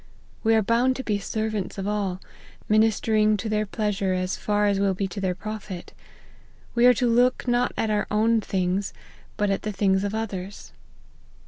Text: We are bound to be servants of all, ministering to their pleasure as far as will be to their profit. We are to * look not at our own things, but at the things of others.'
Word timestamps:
We 0.43 0.55
are 0.55 0.63
bound 0.63 0.95
to 0.95 1.03
be 1.03 1.19
servants 1.19 1.77
of 1.77 1.87
all, 1.87 2.19
ministering 2.67 3.37
to 3.37 3.47
their 3.47 3.67
pleasure 3.67 4.13
as 4.13 4.35
far 4.35 4.65
as 4.65 4.79
will 4.79 4.95
be 4.95 5.07
to 5.07 5.21
their 5.21 5.35
profit. 5.35 5.93
We 6.73 6.87
are 6.87 6.93
to 6.95 7.07
* 7.07 7.07
look 7.07 7.47
not 7.47 7.71
at 7.77 7.91
our 7.91 8.07
own 8.09 8.41
things, 8.41 8.93
but 9.37 9.51
at 9.51 9.61
the 9.61 9.71
things 9.71 10.03
of 10.03 10.15
others.' 10.15 10.73